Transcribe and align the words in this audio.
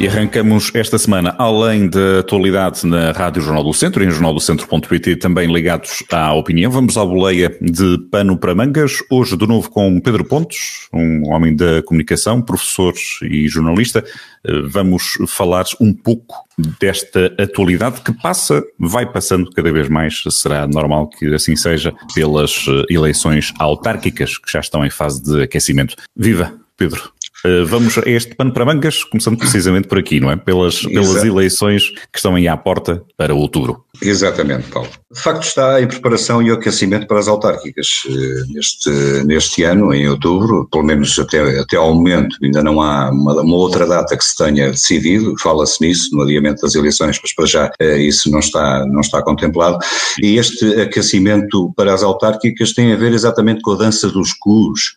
E 0.00 0.08
arrancamos 0.08 0.72
esta 0.74 0.98
semana, 0.98 1.36
além 1.38 1.88
da 1.88 2.18
atualidade 2.18 2.84
na 2.84 3.12
Rádio 3.12 3.40
Jornal 3.40 3.62
do 3.62 3.72
Centro 3.72 4.02
e 4.02 4.06
em 4.06 4.10
jornaldocentro.pt, 4.10 5.16
também 5.16 5.50
ligados 5.50 6.02
à 6.10 6.32
opinião. 6.34 6.70
Vamos 6.70 6.98
à 6.98 7.04
boleia 7.04 7.56
de 7.60 7.98
pano 8.10 8.36
para 8.36 8.56
mangas, 8.56 8.98
hoje 9.08 9.36
de 9.36 9.46
novo 9.46 9.70
com 9.70 10.00
Pedro 10.00 10.24
Pontes, 10.24 10.88
um 10.92 11.32
homem 11.32 11.54
da 11.54 11.80
comunicação, 11.84 12.42
professor 12.42 12.92
e 13.22 13.46
jornalista. 13.48 14.04
Eh, 14.44 14.62
vamos 14.66 15.16
falar 15.28 15.64
um 15.80 15.94
pouco 15.94 16.44
desta 16.80 17.32
atualidade 17.38 18.00
que 18.00 18.12
passa, 18.12 18.64
vai 18.76 19.06
passando 19.06 19.48
cada 19.52 19.72
vez 19.72 19.88
mais, 19.88 20.24
será 20.28 20.66
normal 20.66 21.08
que 21.08 21.32
assim 21.32 21.54
seja, 21.54 21.94
pelas 22.12 22.66
eh, 22.68 22.92
eleições 22.92 23.54
autárquicas 23.60 24.38
que 24.38 24.50
já 24.50 24.58
estão 24.58 24.84
em 24.84 24.90
fase 24.90 25.22
de 25.22 25.42
aquecimento. 25.42 25.94
Viva, 26.16 26.52
Pedro! 26.76 27.14
Eh, 27.44 27.64
vamos 27.64 27.98
a 27.98 28.02
este 28.08 28.34
pano 28.34 28.52
para 28.52 28.64
mangas, 28.64 29.04
começando 29.04 29.36
precisamente 29.36 29.86
por 29.86 29.98
aqui, 29.98 30.18
não 30.18 30.30
é? 30.30 30.36
Pelas, 30.36 30.80
pelas 30.80 31.22
eleições 31.22 31.90
que 31.90 32.16
estão 32.16 32.34
aí 32.34 32.48
à 32.48 32.56
porta 32.56 33.04
para 33.16 33.34
outubro. 33.34 33.83
Exatamente, 34.02 34.68
Paulo. 34.68 34.88
De 35.10 35.20
facto, 35.20 35.44
está 35.44 35.80
em 35.80 35.86
preparação 35.86 36.42
e 36.42 36.50
aquecimento 36.50 37.06
para 37.06 37.18
as 37.18 37.28
autárquicas. 37.28 38.02
Eh, 38.08 38.52
neste, 38.52 38.90
neste 39.24 39.62
ano, 39.62 39.94
em 39.94 40.08
outubro, 40.08 40.68
pelo 40.70 40.84
menos 40.84 41.16
até, 41.18 41.60
até 41.60 41.76
ao 41.76 41.94
momento, 41.94 42.36
ainda 42.42 42.62
não 42.62 42.82
há 42.82 43.10
uma, 43.10 43.40
uma 43.40 43.56
outra 43.56 43.86
data 43.86 44.16
que 44.16 44.24
se 44.24 44.36
tenha 44.36 44.70
decidido, 44.70 45.34
fala-se 45.38 45.80
nisso, 45.80 46.14
no 46.14 46.22
adiamento 46.22 46.62
das 46.62 46.74
eleições, 46.74 47.18
mas 47.22 47.34
para 47.34 47.46
já 47.46 47.70
eh, 47.78 47.98
isso 47.98 48.30
não 48.30 48.40
está, 48.40 48.84
não 48.86 49.00
está 49.00 49.22
contemplado. 49.22 49.78
E 50.20 50.36
este 50.36 50.80
aquecimento 50.80 51.72
para 51.76 51.94
as 51.94 52.02
autárquicas 52.02 52.72
tem 52.72 52.92
a 52.92 52.96
ver 52.96 53.12
exatamente 53.12 53.62
com 53.62 53.72
a 53.72 53.76
dança 53.76 54.08
dos 54.08 54.32
cus 54.32 54.94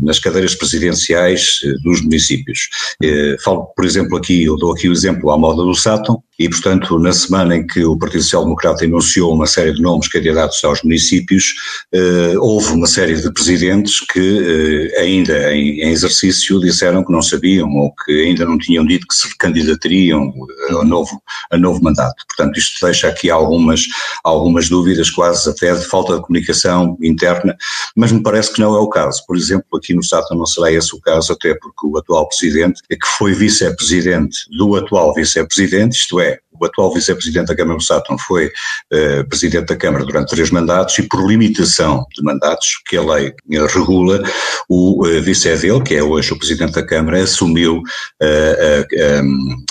nas 0.00 0.18
cadeiras 0.18 0.54
presidenciais 0.54 1.60
dos 1.82 2.02
municípios. 2.02 2.68
Eh, 3.02 3.36
falo, 3.42 3.66
por 3.76 3.84
exemplo, 3.84 4.16
aqui, 4.16 4.44
eu 4.44 4.56
dou 4.56 4.72
aqui 4.72 4.88
o 4.88 4.92
exemplo 4.92 5.30
à 5.30 5.38
moda 5.38 5.62
do 5.62 5.74
Sátão, 5.74 6.22
e, 6.38 6.48
portanto, 6.48 6.98
na 6.98 7.12
semana 7.12 7.56
em 7.56 7.66
que 7.66 7.84
o 7.84 7.96
Partido 7.96 8.22
Social 8.22 8.44
Democrata 8.44 8.84
anunciou 8.84 9.34
uma 9.34 9.46
série 9.46 9.74
de 9.74 9.82
nomes 9.82 10.08
candidatos 10.08 10.62
aos 10.64 10.82
municípios, 10.82 11.54
eh, 11.92 12.34
houve 12.38 12.72
uma 12.72 12.86
série 12.86 13.20
de 13.20 13.30
presidentes 13.32 14.00
que, 14.00 14.90
eh, 14.94 15.00
ainda 15.00 15.54
em, 15.54 15.80
em, 15.80 15.90
exercício, 15.90 16.58
disseram 16.58 17.04
que 17.04 17.12
não 17.12 17.20
sabiam 17.20 17.68
ou 17.76 17.94
que 17.94 18.12
ainda 18.24 18.46
não 18.46 18.58
tinham 18.58 18.84
dito 18.86 19.06
que 19.06 19.14
se 19.14 19.36
candidatariam 19.36 20.32
a 20.80 20.84
novo, 20.84 21.22
a 21.50 21.58
novo 21.58 21.82
mandato. 21.82 22.24
Portanto, 22.26 22.58
isto 22.58 22.84
deixa 22.84 23.08
aqui 23.08 23.30
algumas, 23.30 23.82
algumas 24.24 24.68
dúvidas, 24.70 25.10
quase 25.10 25.50
até 25.50 25.74
de 25.74 25.84
falta 25.84 26.16
de 26.16 26.22
comunicação 26.22 26.96
interna, 27.02 27.54
mas 27.94 28.10
me 28.10 28.22
parece 28.22 28.52
que 28.52 28.60
não 28.60 28.74
é 28.74 28.80
o 28.80 28.88
caso. 28.88 29.22
Por 29.26 29.36
exemplo, 29.36 29.66
aqui 29.76 29.94
no 29.94 30.02
Sátão 30.02 30.36
não 30.36 30.46
será 30.46 30.72
esse 30.72 30.94
o 30.96 31.00
caso, 31.00 31.32
até 31.32 31.54
porque 31.54 31.86
o 31.86 31.98
atual 31.98 32.26
presidente, 32.28 32.80
que 32.88 33.06
foi 33.18 33.34
vice-presidente 33.34 34.38
do 34.56 34.76
atual 34.76 35.12
vice-presidente, 35.12 35.96
isto 35.96 36.20
é, 36.20 36.21
way. 36.22 36.38
O 36.58 36.64
atual 36.64 36.92
vice-presidente 36.92 37.48
da 37.48 37.56
Câmara 37.56 37.78
do 37.78 37.82
Sátão 37.82 38.16
foi 38.18 38.46
uh, 38.46 39.28
presidente 39.28 39.66
da 39.66 39.76
Câmara 39.76 40.04
durante 40.04 40.30
três 40.30 40.50
mandatos 40.50 40.98
e 40.98 41.02
por 41.02 41.26
limitação 41.26 42.06
de 42.14 42.22
mandatos 42.22 42.80
que 42.86 42.96
a 42.96 43.02
lei 43.02 43.32
regula, 43.74 44.22
o 44.68 45.06
uh, 45.06 45.22
vice 45.22 45.54
dele, 45.56 45.82
que 45.82 45.94
é 45.94 46.02
hoje 46.02 46.32
o 46.32 46.38
presidente 46.38 46.72
da 46.72 46.86
Câmara, 46.86 47.22
assumiu 47.22 47.82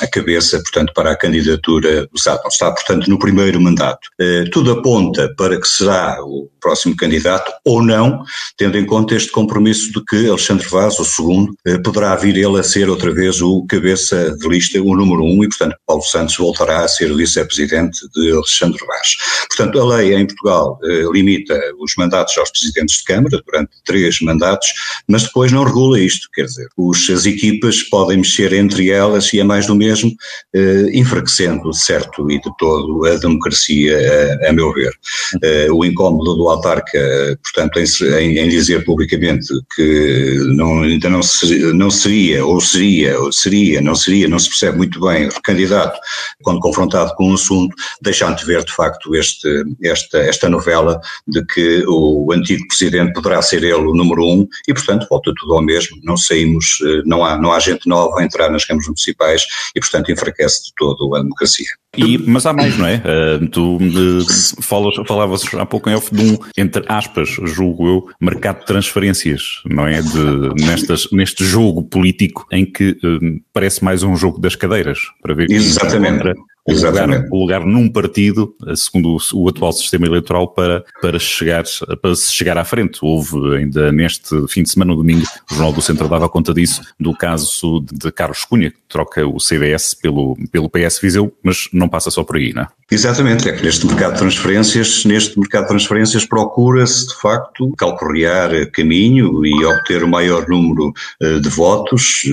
a, 0.02 0.08
cabeça, 0.08 0.60
portanto, 0.60 0.94
para 0.94 1.12
a 1.12 1.18
candidatura 1.18 2.08
do 2.08 2.20
Sátão. 2.20 2.50
Está, 2.50 2.72
portanto, 2.72 3.10
no 3.10 3.18
primeiro 3.18 3.60
mandato. 3.62 4.10
tudo 4.52 4.72
aponta 4.72 5.34
para 5.38 5.60
que 5.60 5.68
será 5.68 6.18
o 6.22 6.50
próximo 6.60 6.95
candidato 6.95 7.52
ou 7.66 7.82
não, 7.82 8.23
tendo 8.58 8.78
em 8.78 8.86
conta 8.86 9.16
este 9.16 9.32
compromisso 9.32 9.92
de 9.92 10.04
que 10.06 10.30
Alexandre 10.30 10.68
Vaz, 10.68 11.00
o 11.00 11.06
segundo, 11.06 11.54
poderá 11.84 12.16
vir 12.16 12.36
ele 12.38 12.60
a 12.60 12.64
ser 12.64 12.90
outra 12.90 13.12
vez 13.12 13.42
o 13.42 13.66
cabeça 13.67 14.36
de 14.38 14.48
lista, 14.48 14.82
o 14.82 14.95
número 14.95 15.23
um, 15.23 15.44
e, 15.44 15.48
portanto, 15.48 15.76
Paulo 15.86 16.04
Santos 16.04 16.36
voltará 16.38 16.80
a 16.83 16.87
ser 16.87 17.14
vice-presidente 17.15 17.99
de 18.15 18.31
Alexandre 18.31 18.80
Vaz. 18.86 19.09
Portanto, 19.47 19.80
a 19.80 19.97
lei 19.97 20.15
em 20.15 20.25
Portugal 20.25 20.80
eh, 20.83 21.03
limita 21.11 21.59
os 21.80 21.93
mandatos 21.97 22.37
aos 22.37 22.52
presidentes 22.52 22.97
de 22.97 23.03
Câmara 23.03 23.42
durante 23.45 23.71
três 23.86 24.19
mandatos, 24.21 24.67
mas 25.08 25.23
depois 25.23 25.52
não 25.52 25.64
regula 25.64 25.99
isto, 25.99 26.27
quer 26.33 26.45
dizer, 26.45 26.67
os, 26.77 27.09
as 27.09 27.25
equipas 27.25 27.83
podem 27.83 28.17
mexer 28.17 28.53
entre 28.53 28.89
elas 28.89 29.31
e 29.33 29.39
é 29.39 29.43
mais 29.43 29.65
do 29.65 29.75
mesmo, 29.75 30.11
eh, 30.53 30.89
enfraquecendo 30.93 31.73
certo 31.73 32.30
e 32.31 32.39
de 32.39 32.49
todo 32.58 33.05
a 33.05 33.15
democracia, 33.17 33.98
a, 34.43 34.49
a 34.49 34.53
meu 34.53 34.73
ver. 34.73 34.93
Eh, 35.43 35.67
o 35.71 35.83
incómodo 35.83 36.36
do 36.36 36.49
autarca, 36.49 37.39
portanto, 37.43 37.80
em, 37.80 38.37
em 38.37 38.49
dizer 38.49 38.83
publicamente 38.86 39.48
que 39.75 40.37
não, 40.55 40.83
ainda 40.83 41.09
não, 41.09 41.21
se, 41.21 41.73
não 41.73 41.92
seria, 41.92 42.45
ou 42.45 42.61
seria, 42.61 43.19
ou 43.19 43.31
seria, 43.31 43.81
não 43.81 43.95
seria, 43.95 44.27
não 44.27 44.39
se 44.39 44.49
percebe 44.49 44.77
muito 44.77 44.99
bem, 44.99 45.30
candidato, 45.43 45.99
quando 46.42 46.61
confrontado 46.61 47.14
com 47.16 47.32
o 47.32 47.33
assunto, 47.33 47.76
deixando 48.02 48.38
de 48.38 48.45
ver 48.45 48.64
de 48.64 48.73
facto 48.73 49.16
este, 49.16 49.64
esta, 49.83 50.20
esta 50.20 50.49
novela 50.49 50.99
de 51.27 51.45
que 51.45 51.83
o 51.88 52.32
antigo 52.32 52.66
presidente 52.67 53.14
poderá 53.14 53.42
ser 53.42 53.64
ele 53.64 53.73
o 53.73 53.94
número 53.94 54.23
um 54.23 54.48
e, 54.67 54.73
portanto, 54.73 55.08
volta 55.10 55.33
tudo 55.38 55.55
ao 55.55 55.61
mesmo, 55.61 55.98
não 56.04 56.16
saímos, 56.16 56.77
eh, 56.83 57.02
não 57.05 57.26
há, 57.26 57.38
não 57.38 57.52
há 57.52 57.60
gente 57.60 57.88
nova 57.88 58.20
a 58.20 58.23
entrar 58.23 58.49
nas 58.49 58.66
câmaras 58.66 58.88
municipais 58.88 59.44
e, 59.76 59.80
portanto, 59.80 60.11
enfraquece 60.11 60.66
de 60.66 60.72
todo 60.77 61.16
a 61.16 61.22
democracia. 61.22 61.67
E, 61.98 62.17
mas 62.17 62.45
há 62.45 62.54
mais, 62.54 62.78
não 62.78 62.88
é? 62.88 63.02
Uh, 63.04 63.48
tu 63.49 63.76
uh, 63.76 64.61
falas, 64.61 64.95
falavas 65.05 65.42
há 65.55 65.66
pouco 65.66 65.89
em 65.89 65.95
off 65.95 66.14
de 66.14 66.23
um, 66.23 66.38
entre 66.58 66.86
aspas, 66.88 67.30
julgo 67.30 67.86
eu, 67.86 68.08
mercado 68.20 68.61
de 68.61 68.66
transferências, 68.66 69.61
não 69.66 69.86
é? 69.86 70.02
De, 70.02 70.64
nestas, 70.64 71.10
neste 71.11 71.43
jogo 71.43 71.83
político 71.83 72.48
em 72.49 72.66
que 72.66 72.92
uh, 72.92 73.42
parece 73.52 73.83
mais 73.83 74.04
um 74.04 74.16
jogo 74.16 74.39
das 74.39 74.55
cadeiras, 74.55 74.99
para 75.22 75.33
ver 75.33 75.52
Exatamente 75.52 76.33
o 76.66 76.73
lugar, 76.73 77.26
o 77.32 77.39
lugar 77.39 77.66
num 77.66 77.89
partido, 77.89 78.55
segundo 78.76 79.17
o, 79.17 79.44
o, 79.44 79.49
atual 79.49 79.72
sistema 79.73 80.05
eleitoral, 80.05 80.48
para, 80.48 80.83
para, 81.02 81.17
chegar, 81.17 81.64
para 82.02 82.16
se 82.16 82.32
chegar 82.32 82.58
à 82.58 82.64
frente. 82.64 82.99
Houve 83.02 83.58
ainda 83.58 83.92
neste 83.92 84.48
fim 84.48 84.64
de 84.64 84.70
semana, 84.70 84.92
no 84.92 84.98
domingo, 84.98 85.26
o 85.49 85.54
Jornal 85.54 85.73
do 85.73 85.82
Centro 85.82 86.08
dava 86.08 86.30
conta 86.30 86.54
disso, 86.54 86.82
do 86.99 87.16
caso 87.16 87.83
de 87.92 88.11
Carlos 88.11 88.45
Cunha, 88.45 88.72
que 88.72 88.77
troca 88.88 89.26
o 89.26 89.39
CDS 89.39 89.95
pelo, 89.95 90.38
pelo 90.52 90.70
PS 90.70 90.99
Viseu, 91.02 91.33
mas 91.44 91.67
não 91.73 91.89
passa 91.89 92.11
só 92.11 92.23
por 92.23 92.36
aí, 92.36 92.54
não 92.54 92.64
é? 92.64 92.67
Exatamente, 92.92 93.48
é 93.48 93.54
que 93.54 93.64
neste 93.64 93.86
mercado 93.88 94.14
de 94.14 94.20
transferências, 94.20 95.05
neste 95.05 95.39
mercado 95.39 95.64
de 95.64 95.70
transferências 95.70 96.26
procura-se 96.26 97.08
de 97.08 97.16
facto 97.16 97.72
calcorrear 97.78 98.70
caminho 98.72 99.45
e 99.45 99.66
obter 99.66 100.04
o 100.04 100.10
maior 100.10 100.45
número 100.49 100.92
de 101.22 101.49
votos, 101.49 102.23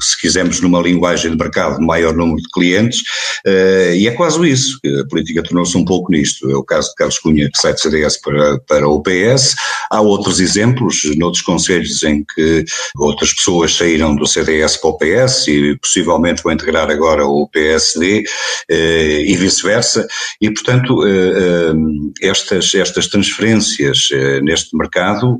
se 0.00 0.20
quisermos 0.20 0.60
numa 0.60 0.80
linguagem 0.80 1.30
de 1.30 1.36
mercado, 1.36 1.80
maior 1.80 2.14
número 2.14 2.42
de 2.42 2.48
clientes, 2.52 3.04
eh, 3.46 3.77
e 3.96 4.08
é 4.08 4.10
quase 4.12 4.38
isso, 4.48 4.78
a 5.00 5.08
política 5.08 5.42
tornou-se 5.42 5.76
um 5.76 5.84
pouco 5.84 6.10
nisto. 6.10 6.50
É 6.50 6.56
o 6.56 6.64
caso 6.64 6.88
de 6.90 6.94
Carlos 6.96 7.18
Cunha, 7.18 7.50
que 7.50 7.60
sai 7.60 7.72
do 7.72 7.80
CDS 7.80 8.20
para, 8.20 8.58
para 8.60 8.88
o 8.88 9.02
PS. 9.02 9.54
Há 9.90 10.00
outros 10.00 10.40
exemplos, 10.40 11.02
noutros 11.16 11.42
conselhos, 11.42 12.02
em 12.02 12.24
que 12.24 12.64
outras 12.96 13.32
pessoas 13.32 13.74
saíram 13.74 14.14
do 14.16 14.26
CDS 14.26 14.76
para 14.76 14.90
o 14.90 14.98
PS 14.98 15.48
e 15.48 15.76
possivelmente 15.76 16.42
vão 16.42 16.52
integrar 16.52 16.90
agora 16.90 17.26
o 17.26 17.48
PSD 17.48 18.24
eh, 18.70 19.22
e 19.26 19.36
vice-versa. 19.36 20.06
E, 20.40 20.50
portanto, 20.50 21.06
eh, 21.06 21.72
estas, 22.22 22.74
estas 22.74 23.06
transferências 23.06 24.08
neste 24.42 24.76
mercado 24.76 25.38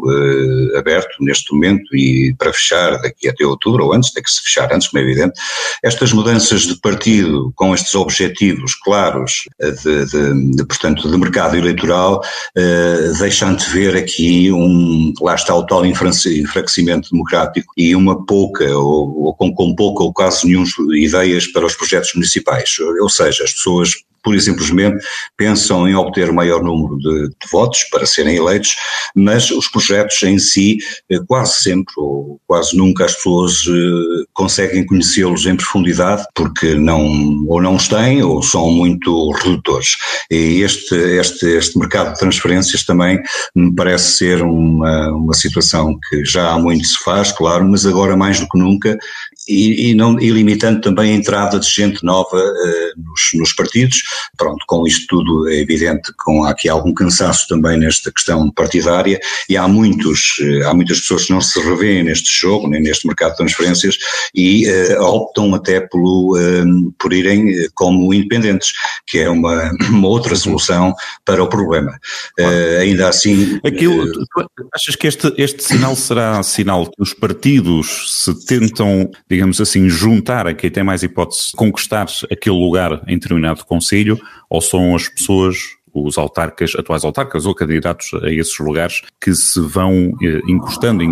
aberto, 0.76 1.16
neste 1.20 1.52
momento, 1.52 1.94
e 1.94 2.34
para 2.38 2.52
fechar 2.52 3.00
daqui 3.00 3.28
até 3.28 3.44
outubro, 3.44 3.84
ou 3.84 3.92
antes, 3.92 4.12
tem 4.12 4.22
que 4.22 4.30
se 4.30 4.42
fechar 4.42 4.72
antes, 4.72 4.88
como 4.88 5.02
é 5.02 5.04
evidente, 5.04 5.38
estas 5.82 6.12
mudanças 6.12 6.62
de 6.62 6.76
partido 6.80 7.52
com 7.54 7.74
estes 7.74 7.94
objetivos 7.94 8.27
objetivos 8.28 8.74
claros 8.74 9.44
de, 9.58 10.04
de, 10.06 10.56
de 10.56 10.66
portanto, 10.66 11.10
de 11.10 11.16
mercado 11.16 11.56
eleitoral, 11.56 12.22
eh, 12.56 13.12
deixando 13.18 13.58
de 13.58 13.68
ver 13.70 13.96
aqui 13.96 14.52
um, 14.52 15.12
lá 15.20 15.34
está 15.34 15.54
o 15.54 15.66
tal 15.66 15.84
enfraquecimento 15.84 17.10
democrático 17.10 17.72
e 17.76 17.94
uma 17.94 18.24
pouca, 18.24 18.64
ou, 18.76 19.24
ou 19.24 19.34
com, 19.34 19.52
com 19.52 19.74
pouca 19.74 20.02
ou 20.02 20.12
quase 20.12 20.46
nenhuma 20.46 20.66
ideias 20.94 21.46
para 21.46 21.66
os 21.66 21.74
projetos 21.74 22.12
municipais. 22.14 22.76
Ou 23.00 23.08
seja, 23.08 23.44
as 23.44 23.52
pessoas 23.52 23.94
pura 24.28 24.36
e 24.36 24.40
simplesmente 24.40 25.02
pensam 25.36 25.88
em 25.88 25.94
obter 25.94 26.30
maior 26.30 26.62
número 26.62 26.98
de, 26.98 27.28
de, 27.28 27.50
votos 27.50 27.84
para 27.84 28.04
serem 28.04 28.36
eleitos, 28.36 28.76
mas 29.14 29.50
os 29.50 29.68
projetos 29.68 30.22
em 30.22 30.38
si, 30.38 30.76
eh, 31.10 31.18
quase 31.26 31.62
sempre 31.62 31.94
ou 31.96 32.38
quase 32.46 32.76
nunca 32.76 33.06
as 33.06 33.14
pessoas 33.14 33.64
eh, 33.66 34.24
conseguem 34.34 34.84
conhecê-los 34.84 35.46
em 35.46 35.56
profundidade 35.56 36.24
porque 36.34 36.74
não, 36.74 37.02
ou 37.46 37.62
não 37.62 37.76
os 37.76 37.88
têm 37.88 38.22
ou 38.22 38.42
são 38.42 38.70
muito 38.70 39.32
redutores. 39.32 39.96
E 40.30 40.62
este, 40.62 40.94
este, 40.94 41.46
este 41.46 41.78
mercado 41.78 42.12
de 42.12 42.18
transferências 42.18 42.84
também 42.84 43.18
me 43.54 43.74
parece 43.74 44.18
ser 44.18 44.42
uma, 44.42 45.08
uma 45.12 45.34
situação 45.34 45.98
que 46.08 46.24
já 46.24 46.52
há 46.52 46.58
muito 46.58 46.86
se 46.86 46.98
faz, 47.02 47.32
claro, 47.32 47.66
mas 47.66 47.86
agora 47.86 48.16
mais 48.16 48.40
do 48.40 48.48
que 48.48 48.58
nunca 48.58 48.98
e, 49.48 49.90
e, 49.90 49.94
não, 49.94 50.20
e 50.20 50.30
limitando 50.30 50.80
também 50.80 51.12
a 51.12 51.16
entrada 51.16 51.58
de 51.58 51.68
gente 51.68 52.04
nova 52.04 52.36
uh, 52.36 53.02
nos, 53.02 53.20
nos, 53.34 53.52
partidos. 53.52 54.02
Pronto, 54.36 54.64
com 54.66 54.86
isto 54.86 55.06
tudo 55.08 55.48
é 55.48 55.60
evidente 55.60 56.12
que 56.12 56.32
há 56.44 56.50
aqui 56.50 56.68
algum 56.68 56.92
cansaço 56.92 57.48
também 57.48 57.78
nesta 57.78 58.12
questão 58.12 58.50
partidária 58.50 59.18
e 59.48 59.56
há 59.56 59.66
muitos, 59.66 60.38
uh, 60.38 60.68
há 60.68 60.74
muitas 60.74 61.00
pessoas 61.00 61.24
que 61.24 61.32
não 61.32 61.40
se 61.40 61.58
revêem 61.60 62.04
neste 62.04 62.32
jogo, 62.32 62.68
nem 62.68 62.82
neste 62.82 63.06
mercado 63.06 63.30
de 63.32 63.38
transferências 63.38 63.96
e 64.34 64.68
uh, 64.68 65.02
optam 65.02 65.54
até 65.54 65.80
pelo, 65.80 66.36
por 66.98 67.12
irem 67.12 67.68
como 67.74 68.12
independentes, 68.12 68.72
que 69.06 69.18
é 69.18 69.30
uma, 69.30 69.72
uma 69.88 70.08
outra 70.08 70.36
solução 70.36 70.94
para 71.24 71.42
o 71.42 71.48
problema. 71.48 71.98
ainda 72.80 73.08
assim... 73.08 73.58
Aquilo, 73.64 74.26
achas 74.74 74.94
que 74.94 75.06
este, 75.06 75.32
este 75.38 75.62
sinal 75.62 75.96
será 75.96 76.42
sinal 76.42 76.86
que 76.86 77.02
os 77.02 77.14
partidos 77.14 78.22
se 78.24 78.46
tentam, 78.46 79.10
digamos 79.28 79.37
assim, 79.60 79.88
juntar 79.88 80.46
a 80.46 80.54
quem 80.54 80.70
tem 80.70 80.82
mais 80.82 81.02
hipótese 81.02 81.50
de 81.50 81.52
conquistar 81.52 82.06
aquele 82.30 82.56
lugar 82.56 83.02
em 83.06 83.18
determinado 83.18 83.64
conselho, 83.64 84.20
ou 84.48 84.60
são 84.60 84.94
as 84.94 85.08
pessoas 85.08 85.77
os 85.94 86.18
autarcas, 86.18 86.74
atuais 86.76 87.04
autarcas 87.04 87.46
ou 87.46 87.54
candidatos 87.54 88.10
a 88.22 88.30
esses 88.30 88.58
lugares 88.58 89.02
que 89.20 89.34
se 89.34 89.60
vão 89.60 90.12
eh, 90.22 90.40
encostando, 90.48 91.04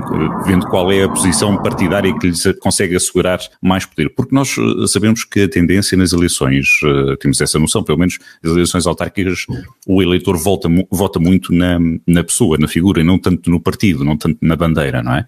vendo 0.44 0.66
qual 0.66 0.90
é 0.92 1.04
a 1.04 1.08
posição 1.08 1.56
partidária 1.62 2.16
que 2.18 2.28
lhes 2.28 2.42
consegue 2.60 2.96
assegurar 2.96 3.40
mais 3.62 3.84
poder. 3.84 4.10
Porque 4.14 4.34
nós 4.34 4.56
eh, 4.58 4.86
sabemos 4.86 5.24
que 5.24 5.42
a 5.42 5.48
tendência 5.48 5.96
nas 5.96 6.12
eleições, 6.12 6.66
eh, 6.84 7.16
temos 7.20 7.40
essa 7.40 7.58
noção, 7.58 7.82
pelo 7.82 7.98
menos 7.98 8.18
nas 8.42 8.52
eleições 8.52 8.86
autárquicas, 8.86 9.46
o 9.86 10.02
eleitor 10.02 10.36
vota, 10.36 10.68
vota 10.90 11.18
muito 11.18 11.52
na, 11.52 11.78
na 12.06 12.24
pessoa, 12.24 12.58
na 12.58 12.68
figura, 12.68 13.00
e 13.00 13.04
não 13.04 13.18
tanto 13.18 13.50
no 13.50 13.60
partido, 13.60 14.04
não 14.04 14.16
tanto 14.16 14.38
na 14.40 14.56
bandeira, 14.56 15.02
não 15.02 15.14
é? 15.14 15.26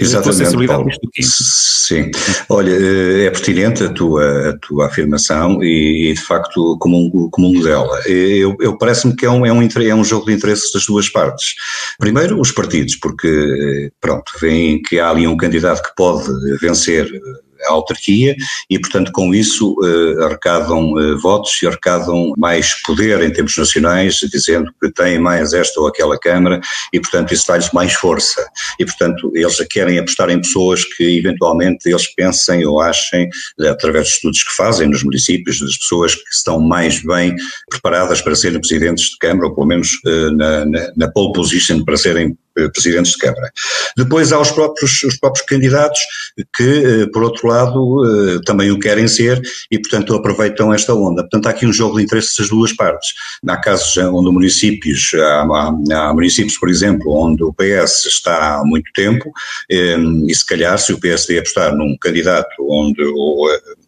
Exatamente, 0.00 0.66
Paulo. 0.66 0.90
Sim. 1.20 2.10
Olha, 2.48 2.72
é 2.72 3.30
pertinente 3.30 3.84
a 3.84 3.88
tua, 3.88 4.50
a 4.50 4.58
tua 4.58 4.86
afirmação 4.86 5.62
e, 5.62 6.12
de 6.12 6.20
facto, 6.20 6.76
como 6.78 6.96
um, 6.98 7.30
como 7.30 7.48
um 7.48 7.54
modelo. 7.54 7.88
Eu, 8.06 8.56
eu 8.66 8.76
parece-me 8.76 9.14
que 9.14 9.24
é 9.24 9.30
um, 9.30 9.44
é, 9.46 9.52
um, 9.52 9.62
é 9.62 9.94
um 9.94 10.04
jogo 10.04 10.26
de 10.26 10.32
interesses 10.32 10.72
das 10.72 10.86
duas 10.86 11.08
partes. 11.08 11.54
Primeiro, 11.98 12.40
os 12.40 12.52
partidos, 12.52 12.96
porque, 12.96 13.90
pronto, 14.00 14.32
veem 14.40 14.82
que 14.82 14.98
há 14.98 15.10
ali 15.10 15.26
um 15.26 15.36
candidato 15.36 15.82
que 15.82 15.94
pode 15.96 16.28
vencer 16.60 17.10
a 17.64 17.72
autarquia 17.72 18.34
e, 18.68 18.78
portanto, 18.78 19.10
com 19.12 19.34
isso 19.34 19.74
uh, 19.80 20.24
arrecadam 20.24 20.92
uh, 20.92 21.18
votos 21.18 21.60
e 21.62 21.66
arrecadam 21.66 22.32
mais 22.36 22.74
poder 22.82 23.22
em 23.22 23.32
termos 23.32 23.56
nacionais, 23.56 24.14
dizendo 24.32 24.72
que 24.80 24.90
têm 24.92 25.18
mais 25.18 25.52
esta 25.52 25.80
ou 25.80 25.86
aquela 25.86 26.18
Câmara 26.18 26.60
e, 26.92 27.00
portanto, 27.00 27.32
isso 27.32 27.46
dá-lhes 27.46 27.70
mais 27.72 27.92
força. 27.94 28.46
E, 28.78 28.84
portanto, 28.84 29.30
eles 29.34 29.56
querem 29.70 29.98
apostar 29.98 30.30
em 30.30 30.40
pessoas 30.40 30.84
que, 30.84 31.18
eventualmente, 31.18 31.88
eles 31.88 32.06
pensem 32.14 32.66
ou 32.66 32.80
achem, 32.80 33.28
através 33.68 34.06
de 34.06 34.12
estudos 34.14 34.42
que 34.42 34.54
fazem 34.54 34.88
nos 34.88 35.02
municípios, 35.02 35.60
das 35.60 35.76
pessoas 35.76 36.14
que 36.14 36.28
estão 36.32 36.60
mais 36.60 37.02
bem 37.02 37.34
preparadas 37.68 38.20
para 38.20 38.34
serem 38.34 38.60
presidentes 38.60 39.10
de 39.10 39.18
Câmara, 39.18 39.48
ou 39.48 39.54
pelo 39.54 39.66
menos 39.66 39.98
na, 40.36 40.64
na, 40.64 40.92
na 40.96 41.10
pole 41.10 41.32
position 41.32 41.84
para 41.84 41.96
serem 41.96 42.36
presidentes 42.72 43.12
de 43.12 43.18
Câmara. 43.18 43.50
Depois 43.96 44.32
há 44.32 44.40
os 44.40 44.50
próprios, 44.50 45.02
os 45.02 45.16
próprios 45.18 45.46
candidatos 45.46 45.98
que, 46.54 47.08
por 47.12 47.22
outro 47.22 47.48
lado, 47.48 48.04
eh, 48.04 48.40
também 48.44 48.70
o 48.70 48.78
querem 48.78 49.08
ser 49.08 49.40
e, 49.70 49.78
portanto, 49.78 50.14
aproveitam 50.14 50.72
esta 50.72 50.94
onda. 50.94 51.22
Portanto, 51.22 51.46
há 51.46 51.50
aqui 51.50 51.66
um 51.66 51.72
jogo 51.72 51.96
de 51.96 52.04
interesses 52.04 52.36
das 52.36 52.48
duas 52.48 52.72
partes. 52.72 53.10
Há 53.46 53.56
casos 53.56 53.96
onde 53.96 54.30
municípios, 54.30 55.12
há, 55.14 55.42
há, 55.42 56.08
há 56.08 56.14
municípios, 56.14 56.58
por 56.58 56.68
exemplo, 56.68 57.12
onde 57.12 57.42
o 57.42 57.52
PS 57.52 58.06
está 58.06 58.56
há 58.56 58.64
muito 58.64 58.90
tempo 58.92 59.30
eh, 59.70 59.96
e, 60.26 60.34
se 60.34 60.46
calhar, 60.46 60.78
se 60.78 60.92
o 60.92 61.00
PSD 61.00 61.38
apostar 61.38 61.74
num 61.74 61.96
candidato 61.98 62.48
onde 62.60 63.02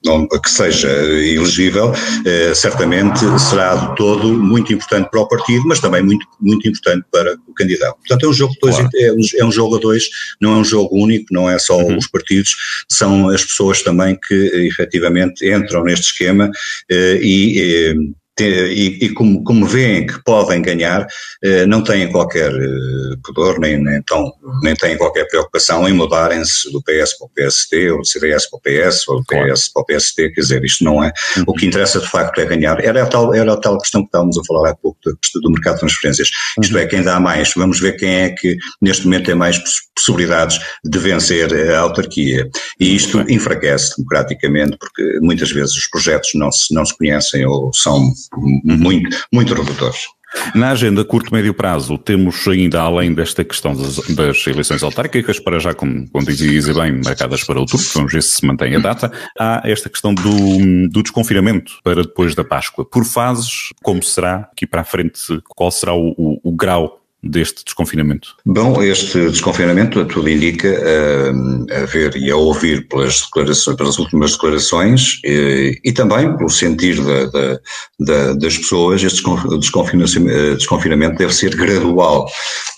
que 0.02 0.50
seja 0.50 0.88
elegível, 0.88 1.92
eh, 2.24 2.54
certamente 2.54 3.20
será 3.38 3.74
de 3.74 3.96
todo 3.96 4.32
muito 4.32 4.72
importante 4.72 5.10
para 5.10 5.20
o 5.20 5.28
partido, 5.28 5.64
mas 5.66 5.80
também 5.80 6.02
muito, 6.02 6.26
muito 6.40 6.68
importante 6.68 7.04
para 7.10 7.36
o 7.46 7.54
candidato. 7.54 7.96
Portanto, 7.98 8.24
é 8.24 8.28
um 8.28 8.32
jogo, 8.32 8.54
dois, 8.62 8.76
claro. 8.76 8.90
é, 8.94 9.12
um, 9.12 9.20
é, 9.38 9.44
um, 9.44 9.52
jogo 9.52 9.76
a 9.76 9.80
dois, 9.80 10.08
não 10.40 10.54
é 10.54 10.56
um 10.58 10.64
jogo 10.64 10.96
único, 10.96 11.26
não 11.32 11.50
é 11.50 11.58
só 11.58 11.78
uhum. 11.78 11.96
os 11.96 12.06
partidos, 12.06 12.54
são 12.88 13.28
as 13.28 13.44
pessoas 13.44 13.82
também 13.82 14.18
que 14.26 14.34
efetivamente 14.34 15.48
entram 15.48 15.82
neste 15.82 16.06
esquema 16.06 16.50
eh, 16.90 17.18
e 17.20 17.60
eh, 17.60 17.94
e, 18.44 18.98
e 19.04 19.08
como, 19.10 19.42
como 19.44 19.66
veem 19.66 20.06
que 20.06 20.22
podem 20.24 20.62
ganhar, 20.62 21.06
eh, 21.42 21.66
não 21.66 21.82
têm 21.82 22.10
qualquer 22.10 22.50
eh, 22.52 23.16
pudor, 23.24 23.58
nem, 23.58 23.82
nem, 23.82 24.02
tão, 24.02 24.32
nem 24.62 24.74
têm 24.74 24.96
qualquer 24.96 25.26
preocupação 25.26 25.88
em 25.88 25.92
mudarem-se 25.92 26.70
do 26.72 26.82
PS 26.82 27.16
para 27.16 27.26
o 27.26 27.30
PSD, 27.34 27.90
ou 27.90 27.98
do 27.98 28.06
CDS 28.06 28.48
para 28.50 28.58
o 28.58 28.60
PS, 28.60 29.08
ou 29.08 29.16
do 29.18 29.24
PS 29.24 29.68
para 29.72 29.82
o 29.82 29.84
PST, 29.84 30.30
quer 30.30 30.40
dizer, 30.40 30.64
isto 30.64 30.84
não 30.84 31.02
é. 31.02 31.12
Uhum. 31.36 31.44
O 31.46 31.52
que 31.54 31.66
interessa 31.66 32.00
de 32.00 32.08
facto 32.08 32.38
é 32.40 32.44
ganhar. 32.44 32.82
Era 32.84 33.02
a 33.02 33.06
tal, 33.06 33.34
era 33.34 33.52
a 33.52 33.56
tal 33.56 33.78
questão 33.78 34.02
que 34.02 34.08
estávamos 34.08 34.38
a 34.38 34.42
falar 34.44 34.70
há 34.70 34.74
pouco, 34.74 34.98
do, 35.04 35.40
do 35.40 35.50
mercado 35.50 35.74
de 35.74 35.80
transferências. 35.80 36.30
Isto 36.60 36.74
uhum. 36.74 36.80
é, 36.80 36.86
quem 36.86 37.02
dá 37.02 37.20
mais. 37.20 37.52
Vamos 37.54 37.80
ver 37.80 37.96
quem 37.96 38.14
é 38.14 38.30
que 38.30 38.56
neste 38.80 39.04
momento 39.04 39.26
tem 39.26 39.34
mais 39.34 39.60
possibilidades 39.94 40.58
de 40.84 40.98
vencer 40.98 41.70
a 41.70 41.80
autarquia. 41.80 42.48
E 42.80 42.94
isto 42.94 43.18
uhum. 43.18 43.26
enfraquece 43.28 43.96
democraticamente, 43.96 44.76
porque 44.78 45.18
muitas 45.20 45.50
vezes 45.50 45.76
os 45.76 45.88
projetos 45.88 46.30
não 46.34 46.50
se, 46.50 46.72
não 46.74 46.84
se 46.84 46.96
conhecem 46.96 47.46
ou 47.46 47.72
são 47.72 48.12
muito, 48.36 49.16
muito 49.32 49.54
redutores. 49.54 50.06
Na 50.54 50.72
agenda 50.72 51.04
curto 51.04 51.32
médio 51.32 51.54
prazo, 51.54 51.96
temos 51.96 52.46
ainda, 52.46 52.82
além 52.82 53.14
desta 53.14 53.42
questão 53.42 53.74
das, 53.74 53.96
das 54.08 54.46
eleições 54.46 54.82
autárquicas, 54.82 55.40
para 55.40 55.58
já, 55.58 55.72
como, 55.72 56.08
como 56.10 56.26
dizia 56.26 56.74
bem, 56.74 57.00
marcadas 57.02 57.42
para 57.44 57.58
outubro, 57.58 57.86
vamos 57.94 58.12
ver 58.12 58.22
se 58.22 58.36
se 58.36 58.46
mantém 58.46 58.76
a 58.76 58.78
data, 58.78 59.10
há 59.38 59.62
esta 59.64 59.88
questão 59.88 60.12
do, 60.12 60.88
do 60.88 61.02
desconfinamento 61.02 61.78
para 61.82 62.02
depois 62.02 62.34
da 62.34 62.44
Páscoa. 62.44 62.84
Por 62.84 63.04
fases, 63.04 63.70
como 63.82 64.02
será 64.02 64.48
aqui 64.52 64.66
para 64.66 64.82
a 64.82 64.84
frente, 64.84 65.20
qual 65.48 65.70
será 65.70 65.94
o, 65.94 66.14
o, 66.16 66.40
o 66.44 66.52
grau 66.52 66.97
deste 67.22 67.64
desconfinamento? 67.64 68.36
Bom, 68.46 68.80
este 68.82 69.28
desconfinamento, 69.28 70.04
tudo 70.06 70.28
indica, 70.28 70.68
a, 70.68 71.82
a 71.82 71.86
ver 71.86 72.16
e 72.16 72.30
a 72.30 72.36
ouvir 72.36 72.86
pelas, 72.86 73.22
declarações, 73.22 73.76
pelas 73.76 73.98
últimas 73.98 74.32
declarações 74.32 75.20
e, 75.24 75.80
e 75.84 75.92
também 75.92 76.36
pelo 76.36 76.48
sentir 76.48 77.02
da, 77.02 77.26
da, 77.26 77.60
da, 77.98 78.32
das 78.34 78.56
pessoas, 78.56 79.02
este 79.02 79.22
desconfinamento, 79.58 80.56
desconfinamento 80.56 81.18
deve 81.18 81.34
ser 81.34 81.56
gradual 81.56 82.24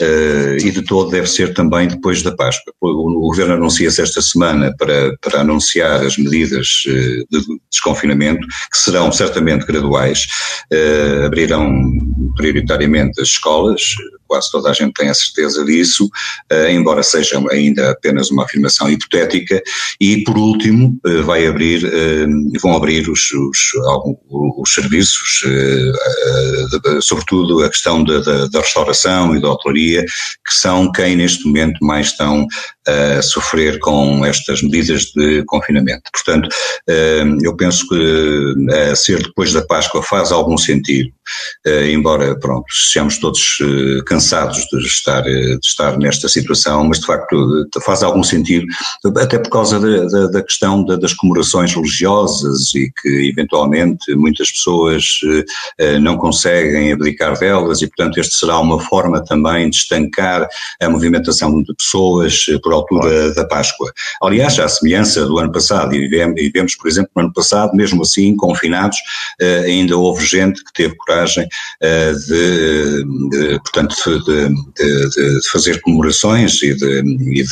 uh, 0.01 0.57
e 0.57 0.71
de 0.71 0.83
todo 0.83 1.11
deve 1.11 1.27
ser 1.27 1.53
também 1.53 1.89
depois 1.89 2.23
da 2.23 2.35
Páscoa. 2.35 2.73
O, 2.81 3.27
o 3.27 3.29
Governo 3.29 3.55
anuncia-se 3.55 4.01
esta 4.01 4.23
semana 4.23 4.75
para, 4.79 5.17
para 5.21 5.41
anunciar 5.43 6.03
as 6.05 6.17
medidas 6.17 6.83
eh, 6.87 7.25
de 7.31 7.61
desconfinamento, 7.71 8.47
que 8.71 8.79
serão 8.79 9.13
certamente 9.13 9.67
graduais, 9.67 10.27
uh, 10.73 11.27
abrirão 11.27 11.93
prioritariamente 12.37 13.21
as 13.21 13.29
escolas, 13.29 13.95
quase 14.31 14.49
toda 14.49 14.71
a 14.71 14.73
gente 14.73 14.93
tem 14.93 15.09
a 15.09 15.15
certeza 15.15 15.65
disso, 15.65 16.05
uh, 16.05 16.71
embora 16.71 17.03
seja 17.03 17.43
ainda 17.51 17.91
apenas 17.91 18.31
uma 18.31 18.45
afirmação 18.45 18.89
hipotética, 18.89 19.61
e 20.01 20.23
por 20.23 20.39
último 20.39 20.97
uh, 21.05 21.25
vai 21.25 21.49
abrir, 21.49 21.85
uh, 21.85 22.61
vão 22.63 22.77
abrir 22.77 23.11
os, 23.11 23.33
os, 23.33 23.59
os 24.57 24.73
serviços, 24.73 25.43
sobretudo 27.03 27.65
a 27.65 27.69
questão 27.69 28.05
da, 28.05 28.21
da, 28.47 28.61
restauração 28.61 29.35
e 29.35 29.41
da 29.41 29.51
hotelaria, 29.51 30.05
que 30.05 30.55
são 30.55 30.93
quem 30.93 31.17
neste 31.17 31.45
momento 31.45 31.85
mais 31.85 32.07
estão 32.07 32.47
a 32.87 33.23
sofrer 33.23 33.79
com 33.79 34.25
estas 34.25 34.63
medidas 34.63 35.05
de 35.15 35.45
confinamento. 35.45 36.03
Portanto, 36.13 36.49
eu 37.43 37.55
penso 37.57 37.87
que 37.89 38.55
a 38.91 38.97
ser 38.97 39.23
depois 39.23 39.53
da 39.53 39.63
Páscoa 39.63 40.03
faz 40.03 40.33
algum 40.33 40.57
sentido, 40.57 41.11
embora, 41.93 42.39
pronto, 42.39 42.65
sejamos 42.73 43.19
todos 43.19 43.59
cansados 44.07 44.67
de 44.73 44.87
estar, 44.87 45.23
de 45.23 45.59
estar 45.63 45.99
nesta 45.99 46.29
situação, 46.29 46.85
mas 46.85 47.01
de 47.01 47.07
facto 47.07 47.69
faz 47.85 48.03
algum 48.03 48.23
sentido, 48.23 48.67
até 49.19 49.39
por 49.39 49.51
causa 49.51 49.79
da, 49.79 50.07
da, 50.07 50.27
da 50.29 50.43
questão 50.43 50.85
da, 50.85 50.97
das 50.97 51.15
comemorações 51.15 51.75
religiosas 51.75 52.75
e 52.75 52.91
que 53.01 53.29
eventualmente 53.29 54.15
muitas 54.15 54.51
pessoas 54.51 55.21
eh, 55.79 55.99
não 55.99 56.17
conseguem 56.17 56.93
abdicar 56.93 57.39
delas 57.39 57.83
e 57.83 57.87
portanto 57.87 58.19
este 58.19 58.35
será 58.35 58.59
uma 58.59 58.81
forma 58.81 59.23
também 59.25 59.69
de 59.71 59.77
estancar 59.77 60.49
a 60.81 60.89
movimentação 60.89 61.63
de 61.63 61.75
pessoas 61.75 62.47
eh, 62.49 62.59
por 62.63 62.75
altura 62.81 63.33
da 63.35 63.45
Páscoa. 63.47 63.93
Aliás, 64.23 64.59
à 64.59 64.69
semelhança 64.69 65.25
do 65.27 65.39
ano 65.39 65.53
passado, 65.53 65.95
e 65.95 66.51
vemos, 66.51 66.75
por 66.75 66.89
exemplo 66.89 67.11
no 67.17 67.23
ano 67.23 67.33
passado, 67.33 67.75
mesmo 67.75 68.03
assim, 68.03 68.37
confinados, 68.37 68.99
eh, 69.41 69.65
ainda 69.67 69.97
houve 69.97 70.25
gente 70.25 70.63
que 70.65 70.73
teve 70.73 70.95
coragem 70.97 71.47
de, 71.81 73.05
de 73.31 73.61
portanto, 73.61 73.95
de, 74.25 74.49
de, 74.49 75.09
de 75.11 75.49
fazer 75.51 75.81
comemorações 75.81 76.63
e 76.63 76.75
de, 76.75 77.01
e 77.33 77.45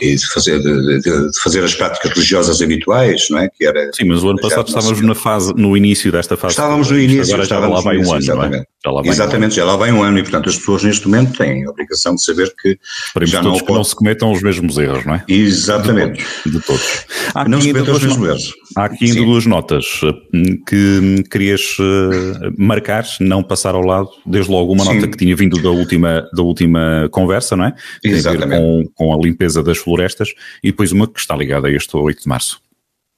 e 0.00 0.18
fazer, 0.26 0.60
de, 0.60 1.30
fazer 1.42 1.64
as 1.64 1.74
práticas 1.74 2.10
religiosas 2.12 2.60
habituais, 2.60 3.28
não 3.30 3.38
é? 3.38 3.48
Que 3.48 3.66
era, 3.66 3.90
Sim, 3.92 4.04
mas 4.04 4.22
o 4.22 4.30
ano 4.30 4.40
passado 4.40 4.68
estávamos 4.68 5.00
na 5.00 5.14
fase, 5.14 5.52
no 5.54 5.76
início 5.76 6.10
desta 6.10 6.36
fase. 6.36 6.52
Estávamos 6.52 6.90
no 6.90 6.98
início. 6.98 7.34
Agora 7.34 7.48
já 7.48 7.58
lá 7.58 7.80
vai 7.80 7.98
um 7.98 8.12
ano, 8.12 8.26
não 8.26 8.44
é? 8.44 8.64
Já 8.84 8.90
lá 8.90 9.02
Exatamente, 9.04 9.52
um 9.52 9.56
já 9.56 9.64
lá 9.64 9.76
vem 9.76 9.94
um 9.94 10.02
ano 10.02 10.18
e, 10.18 10.22
portanto, 10.22 10.50
as 10.50 10.56
pessoas 10.56 10.84
neste 10.84 11.08
momento 11.08 11.38
têm 11.38 11.64
a 11.64 11.70
obrigação 11.70 12.14
de 12.14 12.22
saber 12.22 12.52
que 12.60 12.78
Esperemos 13.06 13.30
já 13.30 13.42
não, 13.42 13.58
que 13.58 13.72
não 13.72 13.82
se 13.82 13.94
cometam 13.94 14.30
os 14.30 14.42
mesmos 14.42 14.76
erros, 14.76 15.06
não 15.06 15.14
é? 15.14 15.24
Exatamente. 15.26 16.22
De 16.44 16.52
todos. 16.52 16.54
De 16.60 16.60
todos. 16.60 17.06
Há 17.34 17.48
não 17.48 17.60
se 17.60 17.72
cometam 17.72 17.94
os 17.94 18.02
mesmos 18.02 18.28
erros. 18.28 18.54
Há 18.76 18.84
aqui 18.84 19.06
ainda 19.06 19.22
duas 19.22 19.46
notas 19.46 19.86
eh, 20.02 20.56
que 20.66 21.24
querias 21.30 21.76
eh, 21.80 22.50
marcar, 22.58 23.06
não 23.20 23.42
passar 23.42 23.74
ao 23.74 23.82
lado, 23.82 24.10
desde 24.26 24.50
logo 24.50 24.72
uma 24.72 24.84
Sim. 24.84 24.94
nota 24.96 25.08
que 25.08 25.16
tinha 25.16 25.34
vindo 25.34 25.60
da 25.62 25.70
última, 25.70 26.28
da 26.34 26.42
última 26.42 27.08
conversa, 27.10 27.56
não 27.56 27.64
é? 27.64 27.74
Tem 28.02 28.12
Exatamente. 28.12 28.52
a 28.52 28.58
ver 28.58 28.62
com, 28.62 28.90
com 28.94 29.14
a 29.14 29.16
limpeza 29.16 29.62
das 29.62 29.78
florestas 29.78 30.28
e 30.62 30.70
depois 30.70 30.92
uma 30.92 31.08
que 31.08 31.18
está 31.18 31.34
ligada 31.34 31.68
a 31.68 31.70
este 31.70 31.96
8 31.96 32.22
de 32.22 32.28
março. 32.28 32.63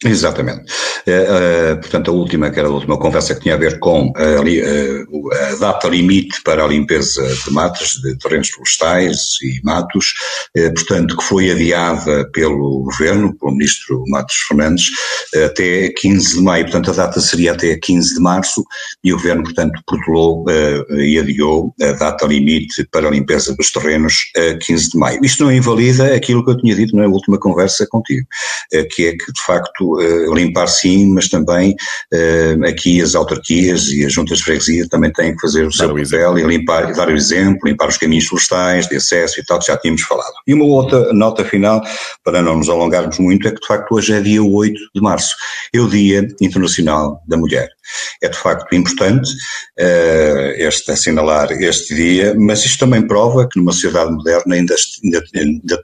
Exatamente. 0.05 0.71
Uh, 1.07 1.73
uh, 1.73 1.81
portanto, 1.81 2.11
a 2.11 2.15
última, 2.15 2.51
que 2.51 2.59
era 2.59 2.69
a 2.69 2.71
última 2.71 2.99
conversa 2.99 3.35
que 3.35 3.41
tinha 3.41 3.55
a 3.55 3.59
ver 3.59 3.79
com 3.79 4.09
uh, 4.09 5.31
a 5.33 5.55
data 5.59 5.89
limite 5.89 6.43
para 6.43 6.63
a 6.63 6.69
limpeza 6.69 7.27
de 7.27 7.51
matas, 7.51 7.93
de 8.03 8.15
terrenos 8.19 8.51
florestais 8.51 9.19
e 9.43 9.59
matos, 9.65 10.13
portanto, 10.75 11.17
que 11.17 11.25
foi 11.25 11.51
adiada 11.51 12.29
pelo 12.33 12.83
Governo, 12.83 13.35
pelo 13.39 13.53
Ministro 13.53 14.05
Matos 14.09 14.37
Fernandes, 14.49 14.91
até 15.47 15.89
15 15.89 16.37
de 16.37 16.43
maio. 16.43 16.65
Portanto, 16.65 16.91
a 16.91 16.95
data 16.95 17.21
seria 17.21 17.53
até 17.53 17.77
15 17.77 18.15
de 18.15 18.21
março 18.21 18.65
e 19.03 19.13
o 19.13 19.17
Governo, 19.17 19.45
portanto, 19.45 19.81
protelou 19.87 20.45
e 20.91 21.19
adiou 21.19 21.75
a 21.81 21.93
data 21.93 22.27
limite 22.27 22.87
para 22.91 23.09
a 23.09 23.11
limpeza 23.11 23.55
dos 23.57 23.71
terrenos 23.73 24.31
a 24.37 24.59
15 24.59 24.91
de 24.91 24.99
maio. 24.99 25.25
Isto 25.25 25.45
não 25.45 25.53
invalida 25.53 26.15
aquilo 26.15 26.45
que 26.45 26.51
eu 26.51 26.59
tinha 26.59 26.75
dito 26.75 26.97
na 26.97 27.07
última 27.07 27.39
conversa 27.39 27.87
contigo, 27.89 28.27
que 28.91 29.07
é 29.07 29.13
que, 29.13 29.33
de 29.33 29.43
facto, 29.47 29.86
uh, 29.95 30.35
limpar 30.35 30.67
sim, 30.69 31.13
mas 31.13 31.29
também 31.29 31.75
uh, 32.13 32.65
aqui 32.67 33.01
as 33.01 33.15
autarquias 33.15 33.89
e 33.89 34.05
as 34.05 34.13
juntas 34.13 34.39
de 34.39 34.45
freguesia 34.45 34.89
também 34.89 35.13
têm 35.13 35.35
que 35.35 35.41
fazer 35.41 35.67
o 35.67 35.73
seu 35.73 35.89
papel 35.89 36.39
e 36.39 36.43
limpar, 36.43 36.91
e 36.91 36.95
dar 36.95 37.09
o 37.09 37.17
exemplo, 37.17 37.61
limpar 37.65 37.89
os 37.89 37.99
caminhos 37.99 38.27
florestais 38.27 38.87
de 38.89 38.97
acesso 38.97 39.41
e 39.41 39.45
tal, 39.45 39.59
que 39.59 39.67
já 39.67 39.77
tínhamos 39.77 40.03
falado. 40.03 40.35
E 40.47 40.55
uma 40.55 40.65
outra 40.65 41.13
nota 41.13 41.45
final, 41.45 41.81
para 42.25 42.43
não 42.43 42.59
nos 42.59 42.69
alongarmos 42.69 43.19
muito, 43.19 43.47
é 43.49 43.51
que 43.51 43.61
de 43.61 43.67
facto 43.67 43.93
hoje 43.93 44.13
é 44.13 44.21
dia 44.21 44.43
8 44.43 44.75
de 44.95 45.01
março, 45.01 45.35
é 45.73 45.81
o 45.81 45.89
Dia 45.89 46.27
Internacional 46.41 47.21
da 47.27 47.37
Mulher. 47.37 47.76
É 48.23 48.29
de 48.29 48.37
facto 48.37 48.75
importante 48.75 49.31
uh, 49.79 50.53
este, 50.57 50.91
assinalar 50.91 51.51
este 51.53 51.95
dia, 51.95 52.35
mas 52.37 52.65
isto 52.65 52.81
também 52.81 53.07
prova 53.07 53.49
que 53.49 53.59
numa 53.59 53.73
sociedade 53.73 54.11
moderna 54.13 54.55
ainda, 54.55 54.75
ainda, 55.05 55.25
ainda 55.35 55.83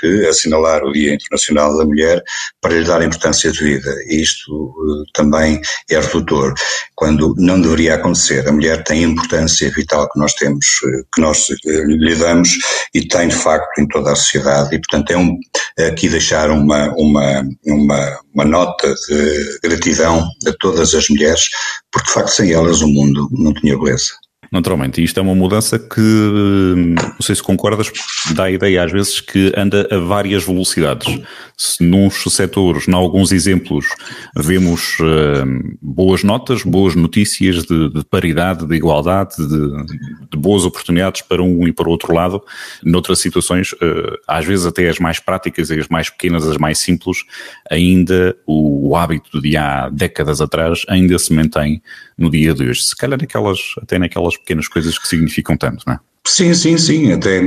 que 0.00 0.26
assinalar 0.26 0.82
o 0.84 0.92
Dia 0.92 1.14
Internacional 1.14 1.76
da 1.76 1.84
Mulher 1.84 2.22
para 2.60 2.74
lhe 2.74 2.84
dar 2.84 3.02
importância 3.02 3.50
de 3.50 3.62
vida. 3.62 3.94
E 4.06 4.22
isto 4.22 4.52
uh, 4.52 5.04
também 5.14 5.60
é 5.90 5.98
redutor, 5.98 6.54
quando 6.98 7.32
não 7.38 7.60
deveria 7.60 7.94
acontecer. 7.94 8.46
A 8.48 8.52
mulher 8.52 8.82
tem 8.82 9.04
a 9.04 9.08
importância 9.08 9.70
vital 9.70 10.10
que 10.10 10.18
nós 10.18 10.34
temos, 10.34 10.66
uh, 10.82 11.06
que 11.14 11.20
nós 11.20 11.46
lhe 11.64 12.14
damos 12.16 12.58
e 12.92 13.06
tem 13.06 13.28
de 13.28 13.36
facto 13.36 13.78
em 13.78 13.86
toda 13.86 14.10
a 14.10 14.16
sociedade 14.16 14.74
e 14.74 14.80
portanto 14.80 15.12
é 15.12 15.16
um, 15.16 15.38
aqui 15.88 16.08
deixar 16.08 16.50
uma, 16.50 16.92
uma, 16.96 17.48
uma, 17.64 18.20
uma 18.34 18.44
nota 18.44 18.92
de 19.08 19.58
gratidão 19.62 20.28
a 20.44 20.52
todas 20.58 20.92
as 20.92 21.08
mulheres, 21.08 21.42
porque 21.92 22.08
de 22.08 22.14
facto 22.14 22.30
sem 22.30 22.52
elas 22.52 22.82
o 22.82 22.88
mundo 22.88 23.28
não 23.30 23.54
tinha 23.54 23.78
beleza. 23.78 24.10
Naturalmente, 24.50 25.02
isto 25.02 25.18
é 25.20 25.22
uma 25.22 25.34
mudança 25.34 25.78
que, 25.78 26.00
não 26.00 27.20
sei 27.20 27.34
se 27.34 27.42
concordas, 27.42 27.90
dá 28.34 28.44
a 28.44 28.50
ideia 28.50 28.82
às 28.82 28.90
vezes 28.90 29.20
que 29.20 29.52
anda 29.56 29.86
a 29.90 29.98
várias 29.98 30.44
velocidades. 30.44 31.20
Se 31.56 31.82
nos 31.84 32.22
setores, 32.28 32.88
em 32.88 32.94
alguns 32.94 33.32
exemplos, 33.32 33.86
vemos 34.36 34.98
uh, 35.00 35.76
boas 35.82 36.22
notas, 36.22 36.62
boas 36.62 36.94
notícias 36.94 37.64
de, 37.64 37.90
de 37.90 38.04
paridade, 38.04 38.66
de 38.66 38.74
igualdade, 38.74 39.36
de, 39.36 39.84
de, 40.30 40.38
boas 40.38 40.64
oportunidades 40.64 41.22
para 41.22 41.42
um 41.42 41.66
e 41.66 41.72
para 41.72 41.88
o 41.88 41.90
outro 41.90 42.14
lado, 42.14 42.40
noutras 42.82 43.18
situações, 43.18 43.72
uh, 43.72 44.18
às 44.26 44.44
vezes 44.44 44.64
até 44.64 44.88
as 44.88 44.98
mais 44.98 45.18
práticas 45.18 45.70
as 45.70 45.88
mais 45.88 46.08
pequenas, 46.08 46.46
as 46.46 46.56
mais 46.56 46.78
simples, 46.78 47.18
ainda 47.70 48.36
o, 48.46 48.90
o 48.90 48.96
hábito 48.96 49.40
de 49.42 49.56
há 49.56 49.88
décadas 49.88 50.40
atrás 50.40 50.84
ainda 50.88 51.18
se 51.18 51.32
mantém 51.32 51.82
no 52.16 52.30
dia 52.30 52.54
de 52.54 52.68
hoje. 52.68 52.82
Se 52.82 52.96
calhar 52.96 53.18
naquelas, 53.18 53.58
até 53.80 53.98
naquelas 53.98 54.36
pequenas 54.38 54.68
coisas 54.68 54.98
que 54.98 55.08
significam 55.08 55.56
tanto, 55.56 55.84
não 55.86 55.94
é? 55.94 56.00
Sim, 56.28 56.52
sim, 56.52 56.76
sim, 56.76 57.10
até 57.10 57.38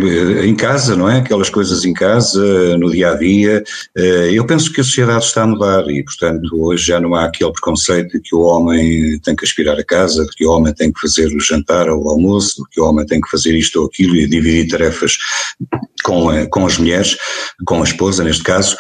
em 0.43 0.55
casa, 0.55 0.95
não 0.95 1.07
é? 1.07 1.19
Aquelas 1.19 1.51
coisas 1.51 1.85
em 1.85 1.93
casa, 1.93 2.75
no 2.79 2.89
dia 2.89 3.11
a 3.11 3.15
dia. 3.15 3.63
Eh, 3.95 4.31
eu 4.33 4.43
penso 4.43 4.73
que 4.73 4.81
a 4.81 4.83
sociedade 4.83 5.23
está 5.23 5.43
a 5.43 5.47
mudar 5.47 5.88
e, 5.88 6.03
portanto, 6.03 6.50
hoje 6.59 6.88
já 6.88 7.00
não 7.00 7.13
há 7.13 7.25
aquele 7.25 7.51
preconceito 7.51 8.13
de 8.13 8.19
que 8.19 8.35
o 8.35 8.41
homem 8.41 9.19
tem 9.19 9.35
que 9.35 9.45
aspirar 9.45 9.77
a 9.77 9.83
casa, 9.83 10.25
de 10.25 10.31
que 10.31 10.45
o 10.45 10.51
homem 10.51 10.73
tem 10.73 10.91
que 10.91 11.00
fazer 11.00 11.27
o 11.27 11.39
jantar 11.39 11.89
ou 11.89 12.03
o 12.03 12.09
almoço, 12.09 12.63
de 12.63 12.69
que 12.71 12.81
o 12.81 12.85
homem 12.85 13.05
tem 13.05 13.21
que 13.21 13.29
fazer 13.29 13.55
isto 13.55 13.79
ou 13.79 13.85
aquilo 13.85 14.15
e 14.15 14.27
dividir 14.27 14.71
tarefas 14.71 15.15
com, 16.03 16.29
a, 16.29 16.47
com 16.47 16.65
as 16.65 16.77
mulheres, 16.79 17.15
com 17.65 17.81
a 17.81 17.83
esposa 17.83 18.23
neste 18.23 18.43
caso. 18.43 18.75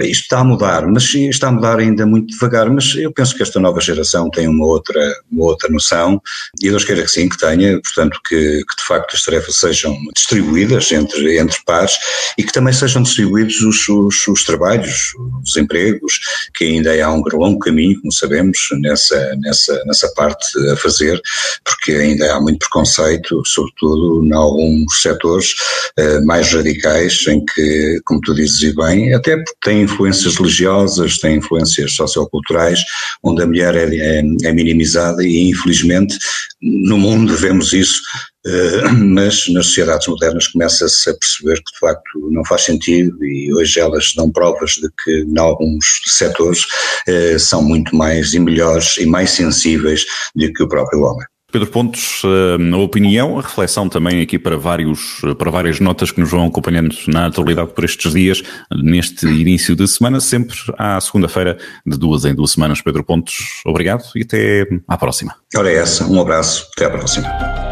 Isto 0.00 0.22
está 0.22 0.40
a 0.40 0.44
mudar, 0.44 0.84
mas 0.88 1.14
está 1.14 1.48
a 1.48 1.52
mudar 1.52 1.78
ainda 1.78 2.04
muito 2.04 2.32
devagar, 2.32 2.68
mas 2.68 2.96
eu 2.96 3.12
penso 3.12 3.36
que 3.36 3.42
esta 3.42 3.60
nova 3.60 3.80
geração 3.80 4.28
tem 4.30 4.48
uma 4.48 4.66
outra, 4.66 5.00
uma 5.30 5.44
outra 5.44 5.70
noção 5.70 6.20
e 6.60 6.68
Deus 6.68 6.84
queira 6.84 7.02
que 7.02 7.08
sim, 7.08 7.28
que 7.28 7.38
tenha, 7.38 7.80
portanto 7.80 8.20
que, 8.26 8.64
que 8.64 8.76
de 8.76 8.84
facto 8.84 9.11
as 9.14 9.22
tarefas 9.22 9.56
sejam 9.56 9.96
distribuídas 10.14 10.90
entre, 10.92 11.38
entre 11.38 11.58
pares 11.64 11.92
e 12.38 12.42
que 12.42 12.52
também 12.52 12.72
sejam 12.72 13.02
distribuídos 13.02 13.60
os, 13.62 13.88
os, 13.88 14.26
os 14.28 14.44
trabalhos, 14.44 15.12
os 15.44 15.56
empregos, 15.56 16.20
que 16.54 16.64
ainda 16.64 17.04
há 17.04 17.12
um 17.12 17.22
longo 17.32 17.58
caminho, 17.58 18.00
como 18.00 18.12
sabemos, 18.12 18.58
nessa, 18.80 19.36
nessa, 19.36 19.82
nessa 19.86 20.08
parte 20.14 20.46
a 20.70 20.76
fazer, 20.76 21.20
porque 21.64 21.92
ainda 21.92 22.34
há 22.34 22.40
muito 22.40 22.58
preconceito, 22.58 23.42
sobretudo 23.44 24.24
em 24.24 24.32
alguns 24.32 25.00
setores, 25.00 25.54
uh, 25.98 26.24
mais 26.24 26.52
radicais, 26.52 27.24
em 27.28 27.44
que, 27.44 28.00
como 28.04 28.20
tu 28.20 28.34
dizes 28.34 28.62
e 28.62 28.74
bem, 28.74 29.14
até 29.14 29.36
porque 29.36 29.56
tem 29.62 29.82
influências 29.82 30.36
religiosas, 30.36 31.18
tem 31.18 31.36
influências 31.36 31.92
socioculturais, 31.92 32.80
onde 33.22 33.42
a 33.42 33.46
mulher 33.46 33.74
é, 33.74 33.96
é, 33.96 34.22
é 34.44 34.52
minimizada 34.52 35.24
e, 35.24 35.50
infelizmente, 35.50 36.16
no 36.60 36.98
mundo 36.98 37.36
vemos 37.36 37.72
isso 37.72 38.00
mas 38.98 39.48
nas 39.48 39.66
sociedades 39.66 40.08
modernas 40.08 40.48
começa-se 40.48 41.10
a 41.10 41.14
perceber 41.14 41.56
que 41.56 41.72
de 41.72 41.78
facto 41.78 42.28
não 42.30 42.44
faz 42.44 42.62
sentido 42.62 43.24
e 43.24 43.52
hoje 43.54 43.78
elas 43.78 44.12
dão 44.16 44.30
provas 44.30 44.72
de 44.72 44.88
que 45.04 45.22
em 45.22 45.38
alguns 45.38 46.00
setores 46.06 46.64
uh, 47.08 47.38
são 47.38 47.62
muito 47.62 47.94
mais 47.94 48.34
e 48.34 48.38
melhores 48.38 48.96
e 48.98 49.06
mais 49.06 49.30
sensíveis 49.30 50.04
do 50.34 50.52
que 50.52 50.62
o 50.62 50.68
próprio 50.68 51.02
homem. 51.02 51.26
Pedro 51.52 51.68
Pontos, 51.68 52.22
a 52.24 52.76
opinião, 52.78 53.38
a 53.38 53.42
reflexão 53.42 53.86
também 53.86 54.22
aqui 54.22 54.38
para, 54.38 54.56
vários, 54.56 55.20
para 55.36 55.50
várias 55.50 55.78
notas 55.78 56.10
que 56.10 56.18
nos 56.18 56.30
vão 56.30 56.46
acompanhando 56.46 56.96
na 57.06 57.26
atualidade 57.26 57.74
por 57.74 57.84
estes 57.84 58.10
dias, 58.14 58.42
neste 58.74 59.26
início 59.26 59.76
de 59.76 59.86
semana, 59.86 60.18
sempre 60.18 60.56
à 60.78 60.98
segunda-feira, 60.98 61.58
de 61.86 61.98
duas 61.98 62.24
em 62.24 62.34
duas 62.34 62.52
semanas. 62.52 62.80
Pedro 62.80 63.04
Pontos, 63.04 63.60
obrigado 63.66 64.02
e 64.16 64.22
até 64.22 64.66
à 64.88 64.96
próxima. 64.96 65.34
Ora 65.54 65.70
é 65.70 65.76
essa, 65.76 66.06
um 66.06 66.18
abraço, 66.18 66.70
até 66.74 66.86
à 66.86 66.90
próxima. 66.90 67.71